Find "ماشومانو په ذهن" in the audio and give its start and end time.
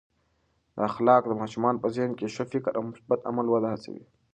1.41-2.11